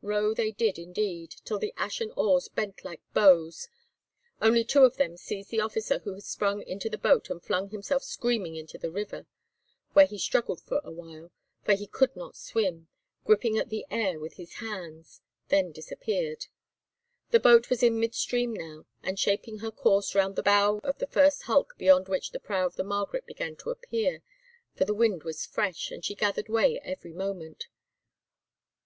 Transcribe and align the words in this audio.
Row 0.00 0.32
they 0.32 0.50
did 0.50 0.78
indeed, 0.78 1.32
till 1.44 1.58
the 1.58 1.74
ashen 1.76 2.10
oars 2.16 2.48
bent 2.48 2.86
like 2.86 3.02
bows, 3.12 3.68
only 4.40 4.64
two 4.64 4.82
of 4.84 4.96
them 4.96 5.18
seized 5.18 5.50
the 5.50 5.60
officer 5.60 5.98
who 5.98 6.14
had 6.14 6.22
sprung 6.24 6.62
into 6.62 6.88
the 6.88 6.96
boat 6.96 7.28
and 7.28 7.42
flung 7.44 7.68
him 7.68 7.82
screaming 7.82 8.56
into 8.56 8.78
the 8.78 8.90
river, 8.90 9.26
where 9.92 10.06
he 10.06 10.16
struggled 10.18 10.62
a 10.70 10.90
while, 10.90 11.30
for 11.66 11.74
he 11.74 11.86
could 11.86 12.16
not 12.16 12.34
swim, 12.34 12.88
gripping 13.26 13.58
at 13.58 13.68
the 13.68 13.84
air 13.90 14.18
with 14.18 14.36
his 14.36 14.54
hands, 14.54 15.20
then 15.48 15.70
disappeared. 15.70 16.46
The 17.30 17.38
boat 17.38 17.68
was 17.68 17.82
in 17.82 18.00
mid 18.00 18.14
stream 18.14 18.54
now, 18.54 18.86
and 19.02 19.18
shaping 19.18 19.58
her 19.58 19.70
course 19.70 20.14
round 20.14 20.36
the 20.36 20.42
bow 20.42 20.78
of 20.82 20.96
the 20.96 21.06
first 21.08 21.42
hulk 21.42 21.74
beyond 21.76 22.08
which 22.08 22.30
the 22.30 22.40
prow 22.40 22.64
of 22.64 22.76
the 22.76 22.84
Margaret 22.84 23.26
began 23.26 23.54
to 23.56 23.68
appear, 23.68 24.22
for 24.74 24.86
the 24.86 24.94
wind 24.94 25.24
was 25.24 25.44
fresh, 25.44 25.90
and 25.90 26.02
she 26.02 26.14
gathered 26.14 26.48
way 26.48 26.80
every 26.82 27.12
moment. 27.12 27.66